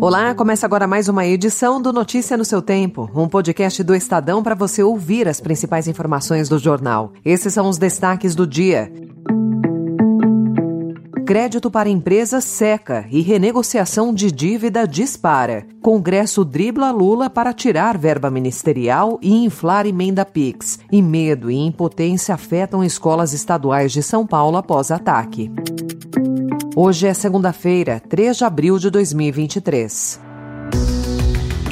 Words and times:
Olá, 0.00 0.32
começa 0.32 0.64
agora 0.64 0.86
mais 0.86 1.08
uma 1.08 1.26
edição 1.26 1.82
do 1.82 1.92
Notícia 1.92 2.36
no 2.36 2.44
seu 2.44 2.62
Tempo, 2.62 3.10
um 3.12 3.28
podcast 3.28 3.82
do 3.82 3.96
Estadão 3.96 4.44
para 4.44 4.54
você 4.54 4.80
ouvir 4.80 5.26
as 5.26 5.40
principais 5.40 5.88
informações 5.88 6.48
do 6.48 6.56
jornal. 6.56 7.12
Esses 7.24 7.52
são 7.52 7.68
os 7.68 7.78
destaques 7.78 8.36
do 8.36 8.46
dia. 8.46 8.92
Crédito 11.26 11.68
para 11.68 11.88
empresas 11.88 12.44
seca 12.44 13.06
e 13.10 13.20
renegociação 13.20 14.14
de 14.14 14.30
dívida 14.30 14.86
dispara. 14.86 15.66
Congresso 15.82 16.44
dribla 16.44 16.92
Lula 16.92 17.28
para 17.28 17.52
tirar 17.52 17.98
verba 17.98 18.30
ministerial 18.30 19.18
e 19.20 19.44
inflar 19.44 19.84
emenda 19.84 20.24
PIX. 20.24 20.78
E 20.92 21.02
medo 21.02 21.50
e 21.50 21.56
impotência 21.56 22.36
afetam 22.36 22.84
escolas 22.84 23.32
estaduais 23.32 23.90
de 23.90 24.02
São 24.02 24.24
Paulo 24.24 24.56
após 24.56 24.92
ataque. 24.92 25.50
Hoje 26.80 27.08
é 27.08 27.12
segunda-feira, 27.12 28.00
3 28.08 28.36
de 28.36 28.44
abril 28.44 28.78
de 28.78 28.88
2023. 28.88 30.20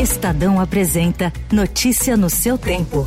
Estadão 0.01 0.61
apresenta 0.61 1.33
Notícia 1.53 2.17
no 2.17 2.29
seu 2.29 2.59
tempo. 2.59 3.07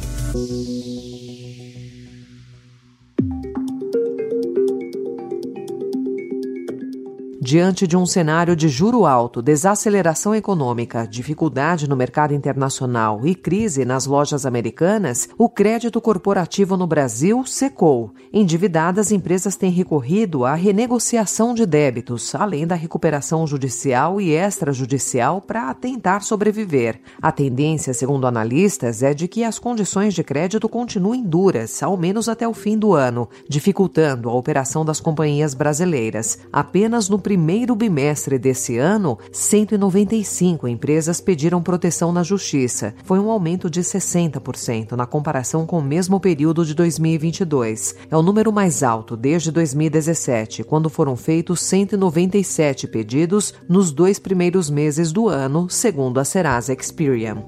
Diante 7.50 7.88
de 7.88 7.98
um 7.98 8.06
cenário 8.06 8.56
de 8.56 8.70
juro 8.70 9.08
alto, 9.08 9.42
desaceleração 9.42 10.36
econômica, 10.36 11.08
dificuldade 11.08 11.90
no 11.90 11.96
mercado 11.96 12.32
internacional 12.32 13.26
e 13.26 13.34
crise 13.34 13.84
nas 13.84 14.06
lojas 14.06 14.46
americanas, 14.46 15.28
o 15.36 15.50
crédito 15.50 16.00
corporativo 16.00 16.78
no 16.78 16.86
Brasil 16.86 17.44
secou. 17.48 18.12
Endividadas, 18.32 19.12
empresas 19.12 19.56
têm 19.56 19.72
recorrido 19.72 20.46
à 20.46 20.54
renegociação 20.54 21.56
de 21.56 21.66
débitos, 21.66 22.36
além 22.36 22.68
da 22.68 22.76
recuperação 22.76 23.48
judicial 23.48 24.22
e 24.22 24.30
extrajudicial 24.30 25.42
para 25.42 25.74
tentar 25.74 26.22
sobreviver. 26.22 27.02
A 27.20 27.32
tendência, 27.32 27.96
segundo 27.96 28.28
analistas, 28.28 29.02
é 29.02 29.12
de 29.12 29.28
que 29.28 29.44
as 29.44 29.58
condições 29.58 30.14
de 30.14 30.24
crédito 30.24 30.70
continuem 30.70 31.24
duras, 31.24 31.82
ao 31.82 31.98
menos 31.98 32.30
até 32.30 32.48
o 32.48 32.54
fim 32.54 32.78
do 32.78 32.94
ano, 32.94 33.28
dificultando 33.50 34.30
a 34.30 34.34
operação 34.36 34.86
das 34.86 35.00
companhias 35.00 35.56
brasileiras. 35.56 36.38
Apenas 36.54 37.10
no 37.10 37.18
primeiro 37.18 37.39
primeiro 37.40 37.74
bimestre 37.74 38.38
desse 38.38 38.78
ano, 38.78 39.18
195 39.32 40.68
empresas 40.68 41.22
pediram 41.22 41.64
proteção 41.64 42.12
na 42.12 42.22
Justiça. 42.22 42.94
Foi 43.06 43.18
um 43.18 43.32
aumento 43.32 43.70
de 43.70 43.80
60% 43.80 44.92
na 44.92 45.06
comparação 45.06 45.66
com 45.66 45.80
o 45.80 45.82
mesmo 45.82 46.20
período 46.20 46.66
de 46.66 46.74
2022. 46.74 47.96
É 48.12 48.18
o 48.18 48.22
número 48.22 48.52
mais 48.52 48.84
alto 48.84 49.16
desde 49.16 49.54
2017, 49.54 50.66
quando 50.66 50.90
foram 50.90 51.16
feitos 51.16 51.62
197 51.62 52.90
pedidos 52.90 53.54
nos 53.70 53.94
dois 53.94 54.20
primeiros 54.20 54.70
meses 54.70 55.14
do 55.14 55.30
ano, 55.30 55.70
segundo 55.70 56.20
a 56.20 56.26
Serasa 56.26 56.74
Experian. 56.74 57.42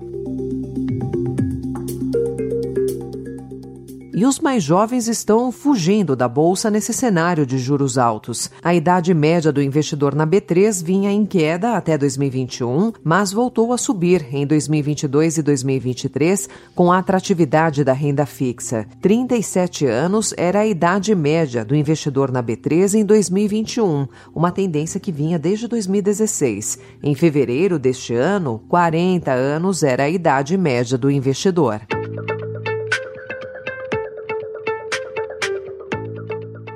E 4.21 4.25
os 4.27 4.39
mais 4.39 4.63
jovens 4.63 5.07
estão 5.07 5.51
fugindo 5.51 6.15
da 6.15 6.27
bolsa 6.27 6.69
nesse 6.69 6.93
cenário 6.93 7.43
de 7.43 7.57
juros 7.57 7.97
altos. 7.97 8.51
A 8.61 8.71
idade 8.71 9.15
média 9.15 9.51
do 9.51 9.63
investidor 9.63 10.13
na 10.13 10.27
B3 10.27 10.83
vinha 10.83 11.11
em 11.11 11.25
queda 11.25 11.75
até 11.75 11.97
2021, 11.97 12.93
mas 13.03 13.33
voltou 13.33 13.73
a 13.73 13.79
subir 13.79 14.23
em 14.31 14.45
2022 14.45 15.39
e 15.39 15.41
2023 15.41 16.47
com 16.75 16.91
a 16.91 16.99
atratividade 16.99 17.83
da 17.83 17.93
renda 17.93 18.27
fixa. 18.27 18.85
37 19.01 19.87
anos 19.87 20.35
era 20.37 20.59
a 20.59 20.67
idade 20.67 21.15
média 21.15 21.65
do 21.65 21.75
investidor 21.75 22.31
na 22.31 22.43
B3 22.43 22.99
em 22.99 23.03
2021, 23.03 24.07
uma 24.35 24.51
tendência 24.51 24.99
que 24.99 25.11
vinha 25.11 25.39
desde 25.39 25.67
2016. 25.67 26.77
Em 27.01 27.15
fevereiro 27.15 27.79
deste 27.79 28.13
ano, 28.13 28.61
40 28.69 29.31
anos 29.31 29.81
era 29.81 30.03
a 30.03 30.09
idade 30.09 30.55
média 30.57 30.95
do 30.95 31.09
investidor. 31.09 31.81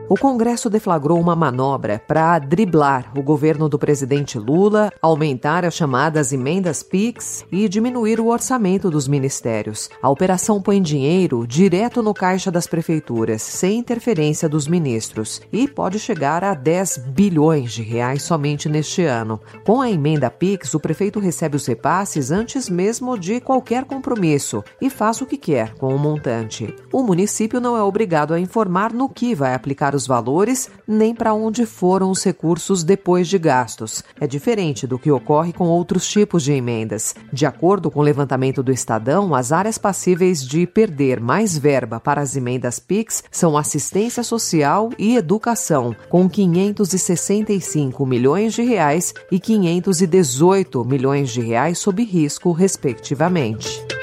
O 0.07 0.16
Congresso 0.16 0.69
deflagrou 0.69 1.19
uma 1.19 1.35
manobra 1.35 1.99
para 2.07 2.38
driblar 2.38 3.11
o 3.17 3.23
governo 3.23 3.67
do 3.67 3.79
presidente 3.79 4.38
Lula, 4.38 4.91
aumentar 5.01 5.66
as 5.66 5.73
chamadas 5.73 6.31
emendas 6.31 6.83
PIX 6.83 7.43
e 7.51 7.67
diminuir 7.67 8.19
o 8.19 8.27
orçamento 8.27 8.91
dos 8.91 9.07
ministérios. 9.07 9.89
A 9.99 10.07
operação 10.07 10.61
põe 10.61 10.79
dinheiro 10.79 11.47
direto 11.47 12.03
no 12.03 12.13
caixa 12.13 12.51
das 12.51 12.67
prefeituras, 12.67 13.41
sem 13.41 13.79
interferência 13.79 14.47
dos 14.47 14.67
ministros, 14.67 15.41
e 15.51 15.67
pode 15.67 15.97
chegar 15.97 16.43
a 16.43 16.53
10 16.53 16.97
bilhões 17.07 17.73
de 17.73 17.81
reais 17.81 18.22
somente 18.22 18.69
neste 18.69 19.03
ano. 19.03 19.41
Com 19.66 19.81
a 19.81 19.89
emenda 19.89 20.29
PIX, 20.29 20.72
o 20.75 20.79
prefeito 20.79 21.19
recebe 21.19 21.55
os 21.55 21.66
repasses 21.66 22.29
antes 22.29 22.69
mesmo 22.69 23.17
de 23.17 23.41
qualquer 23.41 23.85
compromisso 23.85 24.63
e 24.79 24.87
faz 24.87 25.19
o 25.19 25.25
que 25.25 25.37
quer 25.37 25.73
com 25.73 25.95
o 25.95 25.97
montante. 25.97 26.75
O 26.93 27.01
município 27.01 27.59
não 27.59 27.75
é 27.75 27.81
obrigado 27.81 28.35
a 28.35 28.39
informar 28.39 28.93
no 28.93 29.09
que 29.09 29.33
vai 29.33 29.55
aplicar 29.55 29.94
os 29.95 30.06
valores 30.06 30.69
nem 30.88 31.16
para 31.16 31.33
onde 31.33 31.66
foram 31.66 32.11
os 32.11 32.23
recursos 32.23 32.83
depois 32.83 33.28
de 33.28 33.38
gastos. 33.38 34.03
É 34.19 34.28
diferente 34.28 34.85
do 34.85 35.00
que 35.00 35.11
ocorre 35.11 35.53
com 35.53 35.66
outros 35.66 36.07
tipos 36.07 36.44
de 36.44 36.51
emendas. 36.51 37.16
De 37.31 37.45
acordo 37.45 37.89
com 37.89 38.00
o 38.00 38.03
levantamento 38.03 38.61
do 38.61 38.72
Estadão, 38.72 39.34
as 39.34 39.51
áreas 39.51 39.78
passíveis 39.78 40.45
de 40.45 40.67
perder 40.67 41.19
mais 41.19 41.57
verba 41.57 42.00
para 42.00 42.22
as 42.22 42.35
emendas 42.35 42.79
PIX 42.79 43.23
são 43.31 43.57
assistência 43.57 44.23
social 44.23 44.89
e 45.00 45.16
educação, 45.16 45.95
com 46.09 46.29
565 46.29 48.05
milhões 48.05 48.53
de 48.53 48.61
reais 48.61 49.13
e 49.31 49.39
518 49.39 50.84
milhões 50.85 51.31
de 51.31 51.41
reais 51.41 51.79
sob 51.79 52.03
risco, 52.03 52.51
respectivamente. 52.51 53.94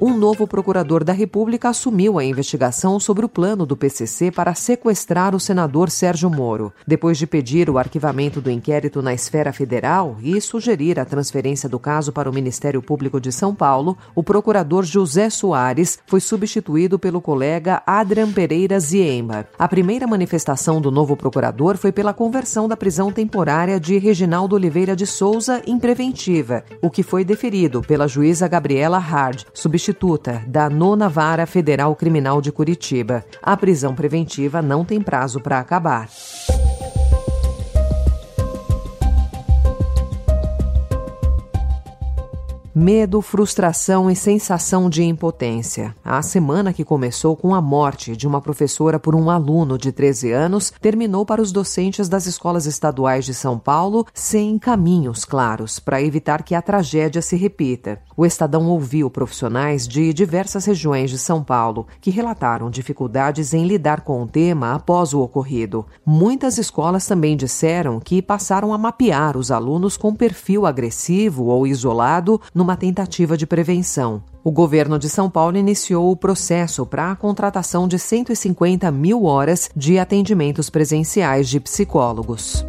Um 0.00 0.16
novo 0.16 0.46
procurador 0.46 1.02
da 1.02 1.12
República 1.12 1.68
assumiu 1.68 2.18
a 2.18 2.24
investigação 2.24 3.00
sobre 3.00 3.24
o 3.24 3.28
plano 3.28 3.66
do 3.66 3.76
PCC 3.76 4.30
para 4.30 4.54
sequestrar 4.54 5.34
o 5.34 5.40
senador 5.40 5.90
Sérgio 5.90 6.30
Moro. 6.30 6.72
Depois 6.86 7.18
de 7.18 7.26
pedir 7.26 7.68
o 7.68 7.78
arquivamento 7.78 8.40
do 8.40 8.50
inquérito 8.50 9.02
na 9.02 9.12
esfera 9.12 9.52
federal 9.52 10.16
e 10.22 10.40
sugerir 10.40 11.00
a 11.00 11.04
transferência 11.04 11.68
do 11.68 11.78
caso 11.78 12.12
para 12.12 12.30
o 12.30 12.32
Ministério 12.32 12.80
Público 12.80 13.20
de 13.20 13.32
São 13.32 13.54
Paulo, 13.54 13.98
o 14.14 14.22
procurador 14.22 14.84
José 14.84 15.30
Soares 15.30 15.98
foi 16.06 16.20
substituído 16.20 16.98
pelo 16.98 17.20
colega 17.20 17.82
Adrian 17.84 18.30
Pereira 18.30 18.78
Ziemba. 18.78 19.48
A 19.58 19.66
primeira 19.66 20.06
manifestação 20.06 20.80
do 20.80 20.92
novo 20.92 21.16
procurador 21.16 21.76
foi 21.76 21.90
pela 21.90 22.14
conversão 22.14 22.68
da 22.68 22.76
prisão 22.76 23.10
temporária 23.10 23.80
de 23.80 23.98
Reginaldo 23.98 24.54
Oliveira 24.54 24.94
de 24.94 25.06
Souza 25.06 25.60
em 25.66 25.78
preventiva, 25.78 26.62
o 26.80 26.88
que 26.88 27.02
foi 27.02 27.24
deferido 27.24 27.82
pela 27.82 28.06
juíza 28.06 28.46
Gabriela 28.46 28.98
Hard, 28.98 29.42
substituída 29.52 29.87
substituta 29.88 30.42
da 30.46 30.68
Nona 30.68 31.08
Vara 31.08 31.46
Federal 31.46 31.94
Criminal 31.96 32.42
de 32.42 32.52
Curitiba. 32.52 33.24
A 33.42 33.56
prisão 33.56 33.94
preventiva 33.94 34.60
não 34.60 34.84
tem 34.84 35.00
prazo 35.00 35.40
para 35.40 35.58
acabar. 35.58 36.08
Medo, 42.80 43.20
frustração 43.20 44.08
e 44.08 44.14
sensação 44.14 44.88
de 44.88 45.02
impotência. 45.02 45.96
A 46.04 46.22
semana 46.22 46.72
que 46.72 46.84
começou 46.84 47.34
com 47.34 47.52
a 47.52 47.60
morte 47.60 48.16
de 48.16 48.24
uma 48.24 48.40
professora 48.40 49.00
por 49.00 49.16
um 49.16 49.28
aluno 49.30 49.76
de 49.76 49.90
13 49.90 50.30
anos 50.30 50.72
terminou 50.80 51.26
para 51.26 51.42
os 51.42 51.50
docentes 51.50 52.08
das 52.08 52.26
escolas 52.26 52.66
estaduais 52.66 53.24
de 53.24 53.34
São 53.34 53.58
Paulo 53.58 54.06
sem 54.14 54.56
caminhos 54.60 55.24
claros 55.24 55.80
para 55.80 56.00
evitar 56.00 56.44
que 56.44 56.54
a 56.54 56.62
tragédia 56.62 57.20
se 57.20 57.34
repita. 57.34 58.00
O 58.16 58.24
Estadão 58.24 58.68
ouviu 58.68 59.10
profissionais 59.10 59.88
de 59.88 60.12
diversas 60.12 60.64
regiões 60.64 61.10
de 61.10 61.18
São 61.18 61.42
Paulo 61.42 61.84
que 62.00 62.12
relataram 62.12 62.70
dificuldades 62.70 63.54
em 63.54 63.66
lidar 63.66 64.02
com 64.02 64.22
o 64.22 64.28
tema 64.28 64.74
após 64.74 65.12
o 65.12 65.20
ocorrido. 65.20 65.84
Muitas 66.06 66.58
escolas 66.58 67.08
também 67.08 67.36
disseram 67.36 67.98
que 67.98 68.22
passaram 68.22 68.72
a 68.72 68.78
mapear 68.78 69.36
os 69.36 69.50
alunos 69.50 69.96
com 69.96 70.14
perfil 70.14 70.64
agressivo 70.64 71.46
ou 71.46 71.66
isolado 71.66 72.40
no 72.54 72.67
uma 72.68 72.76
tentativa 72.76 73.34
de 73.34 73.46
prevenção. 73.46 74.22
O 74.44 74.52
governo 74.52 74.98
de 74.98 75.08
São 75.08 75.30
Paulo 75.30 75.56
iniciou 75.56 76.12
o 76.12 76.16
processo 76.16 76.84
para 76.84 77.10
a 77.10 77.16
contratação 77.16 77.88
de 77.88 77.98
150 77.98 78.90
mil 78.92 79.24
horas 79.24 79.70
de 79.74 79.98
atendimentos 79.98 80.68
presenciais 80.68 81.48
de 81.48 81.58
psicólogos. 81.60 82.62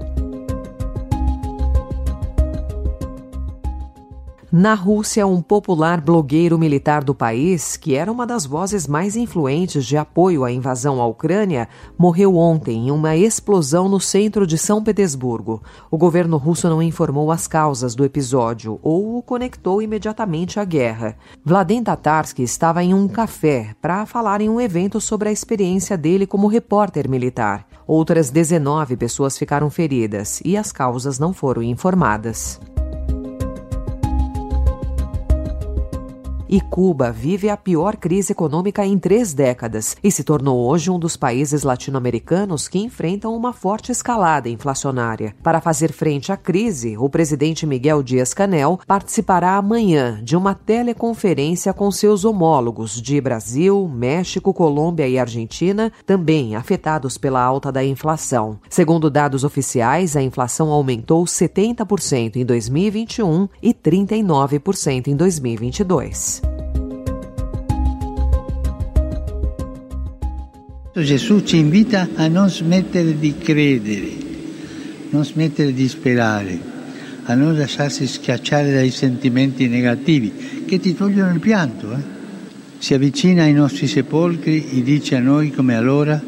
Na 4.51 4.73
Rússia, 4.73 5.27
um 5.27 5.43
popular 5.43 6.01
blogueiro 6.01 6.57
militar 6.57 7.03
do 7.03 7.13
país, 7.13 7.77
que 7.77 7.93
era 7.93 8.11
uma 8.11 8.25
das 8.25 8.47
vozes 8.47 8.87
mais 8.87 9.15
influentes 9.15 9.85
de 9.85 9.95
apoio 9.95 10.43
à 10.43 10.51
invasão 10.51 10.99
à 10.99 11.05
Ucrânia, 11.05 11.69
morreu 11.95 12.35
ontem 12.35 12.87
em 12.87 12.91
uma 12.91 13.15
explosão 13.15 13.87
no 13.87 13.99
centro 13.99 14.47
de 14.47 14.57
São 14.57 14.83
Petersburgo. 14.83 15.61
O 15.91 15.99
governo 15.99 16.35
russo 16.37 16.67
não 16.67 16.81
informou 16.81 17.31
as 17.31 17.45
causas 17.45 17.93
do 17.93 18.03
episódio 18.03 18.79
ou 18.81 19.19
o 19.19 19.21
conectou 19.21 19.83
imediatamente 19.83 20.59
à 20.59 20.65
guerra. 20.65 21.15
Vladimir 21.45 21.83
Tatarsky 21.83 22.41
estava 22.41 22.83
em 22.83 22.91
um 22.91 23.07
café 23.07 23.75
para 23.79 24.03
falar 24.07 24.41
em 24.41 24.49
um 24.49 24.59
evento 24.59 24.99
sobre 24.99 25.29
a 25.29 25.31
experiência 25.31 25.95
dele 25.95 26.25
como 26.25 26.47
repórter 26.47 27.07
militar. 27.07 27.67
Outras 27.85 28.29
19 28.29 28.97
pessoas 28.97 29.37
ficaram 29.37 29.67
feridas 29.69 30.41
e 30.45 30.55
as 30.55 30.71
causas 30.71 31.17
não 31.17 31.33
foram 31.33 31.63
informadas. 31.63 32.59
E 36.51 36.59
Cuba 36.59 37.11
vive 37.11 37.47
a 37.47 37.55
pior 37.55 37.95
crise 37.95 38.31
econômica 38.31 38.83
em 38.83 38.97
três 38.97 39.35
décadas 39.35 39.95
e 40.03 40.09
se 40.09 40.23
tornou 40.23 40.67
hoje 40.67 40.89
um 40.89 40.97
dos 40.97 41.15
países 41.15 41.61
latino-americanos 41.61 42.67
que 42.67 42.79
enfrentam 42.79 43.35
uma 43.35 43.53
forte 43.53 43.91
escalada 43.91 44.49
inflacionária. 44.49 45.35
Para 45.43 45.61
fazer 45.61 45.93
frente 45.93 46.31
à 46.31 46.37
crise, 46.37 46.97
o 46.97 47.07
presidente 47.07 47.67
Miguel 47.67 48.01
Dias-Canel 48.01 48.79
participará 48.87 49.57
amanhã 49.57 50.19
de 50.23 50.35
uma 50.35 50.55
teleconferência 50.55 51.71
com 51.71 51.91
seus 51.91 52.25
homólogos 52.25 52.99
de 52.99 53.21
Brasil, 53.21 53.87
México, 53.87 54.51
Colômbia 54.51 55.07
e 55.07 55.19
Argentina, 55.19 55.93
também 56.03 56.55
afetados 56.55 57.15
pela 57.15 57.43
alta 57.43 57.71
da 57.71 57.85
inflação. 57.85 58.57
Segundo 58.67 59.11
dados 59.11 59.43
oficiais, 59.43 60.15
a 60.15 60.21
inflação 60.23 60.71
aumentou 60.71 61.25
70% 61.25 62.37
em 62.37 62.45
2021 62.45 63.47
e 63.61 63.71
39% 63.71 65.09
em 65.09 65.15
2022. 65.15 66.38
Gesù 71.01 71.41
ci 71.41 71.57
invita 71.57 72.09
a 72.15 72.27
non 72.27 72.49
smettere 72.49 73.17
di 73.17 73.37
credere, 73.37 74.11
non 75.09 75.25
smettere 75.25 75.73
di 75.73 75.87
sperare, 75.87 76.59
a 77.23 77.33
non 77.35 77.57
lasciarsi 77.57 78.07
schiacciare 78.07 78.71
dai 78.71 78.91
sentimenti 78.91 79.67
negativi 79.67 80.63
che 80.65 80.79
ti 80.79 80.95
togliono 80.95 81.33
il 81.33 81.39
pianto. 81.39 81.93
Eh? 81.93 82.17
Si 82.77 82.93
avvicina 82.93 83.43
ai 83.43 83.53
nostri 83.53 83.87
sepolcri 83.87 84.69
e 84.69 84.81
dice 84.83 85.15
a 85.15 85.19
noi 85.19 85.51
come 85.51 85.75
allora 85.75 86.21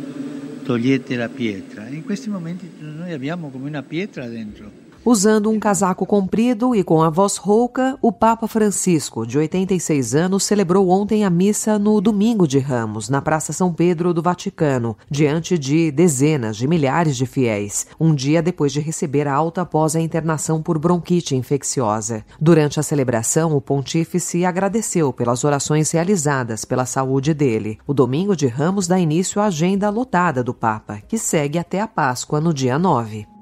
togliete 0.63 1.15
la 1.15 1.29
pietra. 1.29 1.87
In 1.87 2.03
questi 2.03 2.29
momenti 2.29 2.69
noi 2.79 3.13
abbiamo 3.13 3.49
come 3.49 3.67
una 3.67 3.83
pietra 3.83 4.27
dentro. 4.27 4.90
Usando 5.03 5.49
um 5.49 5.59
casaco 5.59 6.05
comprido 6.05 6.75
e 6.75 6.83
com 6.83 7.01
a 7.01 7.09
voz 7.09 7.35
rouca, 7.35 7.97
o 8.03 8.11
Papa 8.11 8.47
Francisco, 8.47 9.25
de 9.25 9.35
86 9.35 10.13
anos, 10.13 10.43
celebrou 10.43 10.89
ontem 10.89 11.25
a 11.25 11.29
missa 11.29 11.79
no 11.79 11.99
Domingo 11.99 12.47
de 12.47 12.59
Ramos, 12.59 13.09
na 13.09 13.19
Praça 13.19 13.51
São 13.51 13.73
Pedro 13.73 14.13
do 14.13 14.21
Vaticano, 14.21 14.95
diante 15.09 15.57
de 15.57 15.89
dezenas 15.89 16.55
de 16.55 16.67
milhares 16.67 17.17
de 17.17 17.25
fiéis, 17.25 17.87
um 17.99 18.13
dia 18.13 18.43
depois 18.43 18.71
de 18.71 18.79
receber 18.79 19.27
a 19.27 19.33
alta 19.33 19.63
após 19.63 19.95
a 19.95 19.99
internação 19.99 20.61
por 20.61 20.77
bronquite 20.77 21.35
infecciosa. 21.35 22.23
Durante 22.39 22.79
a 22.79 22.83
celebração, 22.83 23.57
o 23.57 23.61
pontífice 23.61 24.45
agradeceu 24.45 25.11
pelas 25.11 25.43
orações 25.43 25.89
realizadas 25.89 26.63
pela 26.63 26.85
saúde 26.85 27.33
dele. 27.33 27.79
O 27.87 27.93
Domingo 27.93 28.35
de 28.35 28.45
Ramos 28.45 28.85
dá 28.85 28.99
início 28.99 29.41
à 29.41 29.45
agenda 29.45 29.89
lotada 29.89 30.43
do 30.43 30.53
Papa, 30.53 31.01
que 31.07 31.17
segue 31.17 31.57
até 31.57 31.81
a 31.81 31.87
Páscoa 31.87 32.39
no 32.39 32.53
dia 32.53 32.77
9. 32.77 33.40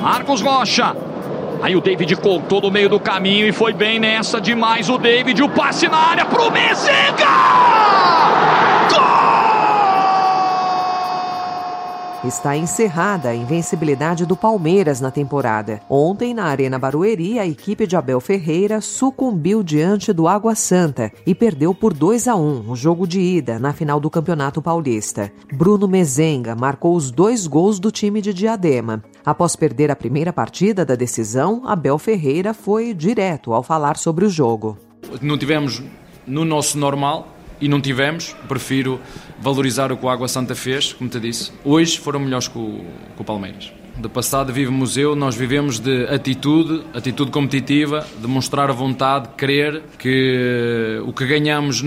Marcos 0.00 0.40
Rocha. 0.40 0.96
Aí 1.62 1.76
o 1.76 1.80
David 1.80 2.16
contou 2.16 2.62
no 2.62 2.70
meio 2.70 2.88
do 2.88 2.98
caminho 2.98 3.46
e 3.46 3.52
foi 3.52 3.74
bem 3.74 4.00
nessa 4.00 4.40
demais 4.40 4.88
o 4.88 4.96
David. 4.96 5.42
O 5.42 5.48
passe 5.48 5.86
na 5.88 5.98
área 5.98 6.24
pro 6.24 6.50
Mezenga! 6.50 7.26
Gol! 8.90 9.20
Está 12.24 12.56
encerrada 12.56 13.28
a 13.28 13.34
invencibilidade 13.34 14.24
do 14.24 14.34
Palmeiras 14.36 15.02
na 15.02 15.10
temporada. 15.10 15.82
Ontem, 15.88 16.32
na 16.32 16.44
Arena 16.44 16.78
Barueri, 16.78 17.38
a 17.38 17.46
equipe 17.46 17.86
de 17.86 17.94
Abel 17.94 18.20
Ferreira 18.20 18.80
sucumbiu 18.80 19.62
diante 19.62 20.14
do 20.14 20.26
Água 20.26 20.54
Santa 20.54 21.12
e 21.26 21.34
perdeu 21.34 21.74
por 21.74 21.92
2 21.92 22.26
a 22.26 22.34
1 22.34 22.70
o 22.70 22.76
jogo 22.76 23.06
de 23.06 23.20
ida 23.20 23.58
na 23.58 23.74
final 23.74 24.00
do 24.00 24.08
Campeonato 24.08 24.62
Paulista. 24.62 25.30
Bruno 25.52 25.86
Mezenga 25.86 26.54
marcou 26.54 26.96
os 26.96 27.10
dois 27.10 27.46
gols 27.46 27.78
do 27.78 27.90
time 27.90 28.22
de 28.22 28.32
Diadema. 28.32 29.02
Após 29.24 29.56
perder 29.56 29.90
a 29.90 29.96
primeira 29.96 30.32
partida 30.32 30.84
da 30.84 30.94
decisão, 30.94 31.62
Abel 31.66 31.98
Ferreira 31.98 32.54
foi 32.54 32.94
direto 32.94 33.52
ao 33.52 33.62
falar 33.62 33.96
sobre 33.96 34.24
o 34.24 34.30
jogo. 34.30 34.78
Não 35.20 35.36
tivemos 35.36 35.82
no 36.26 36.44
nosso 36.44 36.78
normal, 36.78 37.28
e 37.60 37.68
não 37.68 37.80
tivemos. 37.80 38.34
Prefiro 38.48 39.00
valorizar 39.38 39.92
o 39.92 39.96
que 39.96 40.04
o 40.04 40.08
Água 40.08 40.26
Santa 40.26 40.54
fez, 40.54 40.92
como 40.92 41.10
te 41.10 41.20
disse. 41.20 41.52
Hoje 41.64 41.98
foram 41.98 42.20
melhores 42.20 42.48
que 42.48 42.58
o, 42.58 42.84
que 43.14 43.22
o 43.22 43.24
Palmeiras. 43.24 43.72
De 44.00 44.08
passado 44.08 44.50
vive 44.50 44.70
museu, 44.70 45.14
nós 45.14 45.34
vivemos 45.34 45.78
de 45.78 46.06
atitude, 46.06 46.82
atitude 46.94 47.30
competitiva, 47.30 48.06
de 48.18 48.26
mostrar 48.26 48.72
vontade, 48.72 49.28
querer 49.36 49.82
que 49.98 50.98
o 51.04 51.12
que 51.12 51.26
ganhamos 51.26 51.84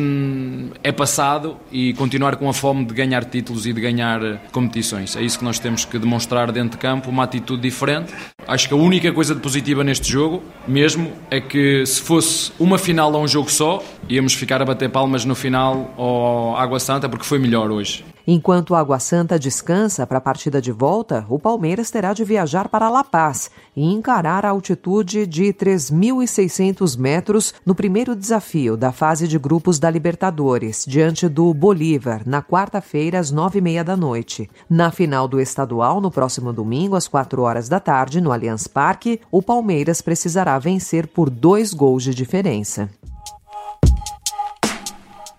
é 0.84 0.92
passado 0.92 1.58
e 1.72 1.92
continuar 1.96 2.36
com 2.36 2.48
a 2.48 2.54
fome 2.54 2.86
de 2.86 2.94
ganhar 2.94 3.26
títulos 3.26 3.66
e 3.66 3.74
de 3.74 3.82
ganhar 3.82 4.22
competições. 4.52 5.16
É 5.16 5.24
isso 5.24 5.40
que 5.40 5.44
nós 5.44 5.58
temos 5.58 5.86
que 5.86 5.98
demonstrar 5.98 6.52
dentro 6.52 6.72
de 6.72 6.78
campo, 6.78 7.10
uma 7.10 7.24
atitude 7.24 7.64
diferente. 7.64 8.14
Acho 8.48 8.68
que 8.68 8.76
a 8.76 8.78
única 8.78 9.12
coisa 9.12 9.34
de 9.34 9.42
positiva 9.42 9.84
neste 9.84 10.12
jogo, 10.12 10.44
mesmo, 10.68 11.12
é 11.32 11.42
que 11.42 11.84
se 11.84 12.00
fosse 12.00 12.52
uma 12.60 12.78
final 12.78 13.16
a 13.16 13.18
um 13.18 13.28
jogo 13.28 13.50
só, 13.50 13.84
íamos 14.08 14.36
ficar 14.36 14.62
a 14.62 14.66
bater 14.66 14.88
palmas 14.88 15.26
no 15.26 15.34
final 15.34 15.92
ao 15.98 16.56
Água 16.58 16.80
Santa 16.80 17.10
porque 17.10 17.26
foi 17.26 17.40
melhor 17.40 17.72
hoje. 17.72 18.06
Enquanto 18.26 18.74
Água 18.74 19.00
Santa 19.00 19.38
descansa 19.38 20.08
para 20.08 20.18
a 20.18 20.22
partida 20.22 20.62
de 20.62 20.72
volta, 20.72 21.26
o 21.28 21.38
Palmeiras 21.38 21.92
terá 21.92 22.14
de 22.14 22.24
viajar 22.24 22.70
para 22.70 22.90
La 22.90 23.04
Paz 23.04 23.52
e 23.76 23.84
encarar 23.84 24.46
a 24.46 24.50
altitude 24.50 25.28
de 25.28 25.54
3.600 25.54 26.98
metros 26.98 27.54
no 27.66 27.76
primeiro 27.76 28.16
desafio 28.16 28.78
da 28.78 28.94
fase 28.94 29.28
de 29.28 29.38
grupos 29.38 29.78
da 29.78 29.90
Libertadores, 29.90 30.86
diante 30.88 31.28
do 31.28 31.54
Bolívar, 31.54 32.22
na 32.26 32.42
quarta-feira, 32.42 33.20
às 33.20 33.30
nove 33.30 33.60
e 33.60 33.62
meia 33.62 33.84
da 33.84 33.98
noite. 33.98 34.50
Na 34.70 34.90
final 34.90 35.28
do 35.28 35.42
estadual, 35.42 36.00
no 36.00 36.10
próximo 36.10 36.54
domingo, 36.54 36.96
às 36.96 37.10
quatro 37.10 37.42
horas 37.42 37.68
da 37.68 37.82
tarde, 37.82 38.22
no 38.22 38.32
Allianz 38.32 38.68
Parque, 38.68 39.20
o 39.30 39.42
Palmeiras 39.42 40.02
precisará 40.02 40.58
vencer 40.60 41.08
por 41.08 41.30
dois 41.30 41.74
gols 41.74 42.04
de 42.04 42.16
diferença. 42.16 42.90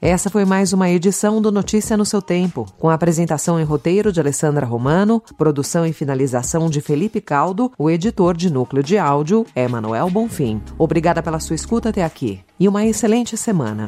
Essa 0.05 0.29
foi 0.29 0.45
mais 0.45 0.75
uma 0.75 0.91
edição 0.91 1.41
do 1.41 1.51
Notícia 1.51 1.97
no 1.97 2.05
seu 2.05 2.21
Tempo, 2.21 2.67
com 2.79 2.91
a 2.91 2.95
apresentação 2.95 3.59
em 3.59 3.65
roteiro 3.65 4.13
de 4.13 4.21
Alessandra 4.21 4.67
Romano, 4.67 5.23
produção 5.39 5.87
e 5.87 5.95
finalização 5.95 6.69
de 6.69 6.83
Felipe 6.83 7.23
Caldo, 7.23 7.73
o 7.79 7.89
editor 7.89 8.37
de 8.37 8.53
núcleo 8.53 8.83
de 8.83 8.99
áudio 8.99 9.47
é 9.55 9.67
Manuel 9.67 10.11
Bonfim. 10.11 10.61
Obrigada 10.77 11.23
pela 11.23 11.41
sua 11.41 11.57
escuta 11.57 11.89
até 11.89 12.05
aqui 12.05 12.41
e 12.61 12.69
uma 12.69 12.85
excelente 12.85 13.35
semana. 13.35 13.87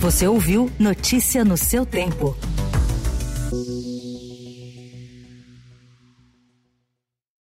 Você 0.00 0.26
ouviu 0.26 0.68
Notícia 0.80 1.44
no 1.44 1.56
seu 1.56 1.86
Tempo. 1.86 2.36